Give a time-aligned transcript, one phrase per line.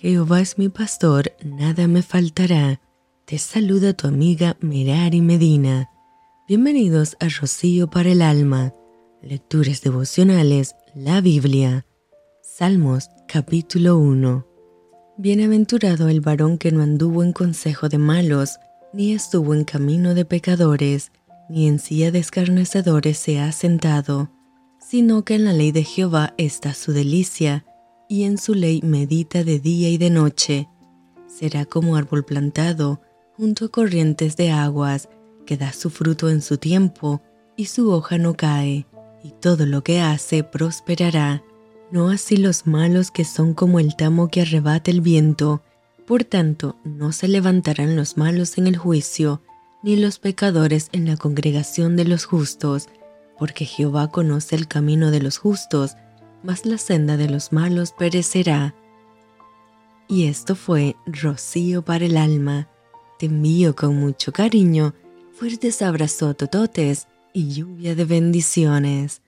[0.00, 2.80] Jehová es mi pastor, nada me faltará.
[3.24, 5.90] Te saluda tu amiga Merari Medina.
[6.46, 8.72] Bienvenidos a Rocío para el Alma.
[9.22, 11.84] Lecturas devocionales, la Biblia.
[12.42, 14.46] Salmos capítulo 1.
[15.16, 18.60] Bienaventurado el varón que no anduvo en consejo de malos,
[18.92, 21.10] ni estuvo en camino de pecadores,
[21.50, 24.30] ni en silla de escarnecedores se ha sentado,
[24.78, 27.64] sino que en la ley de Jehová está su delicia,
[28.08, 30.68] y en su ley medita de día y de noche.
[31.26, 33.00] Será como árbol plantado
[33.36, 35.08] junto a corrientes de aguas,
[35.46, 37.22] que da su fruto en su tiempo,
[37.56, 38.86] y su hoja no cae,
[39.22, 41.44] y todo lo que hace prosperará.
[41.90, 45.62] No así los malos que son como el tamo que arrebata el viento.
[46.06, 49.42] Por tanto, no se levantarán los malos en el juicio,
[49.82, 52.88] ni los pecadores en la congregación de los justos,
[53.38, 55.96] porque Jehová conoce el camino de los justos,
[56.42, 58.74] mas la senda de los malos perecerá.
[60.08, 62.68] Y esto fue rocío para el alma.
[63.18, 64.94] Te envío con mucho cariño,
[65.32, 69.22] fuertes abrazos tototes y lluvia de bendiciones.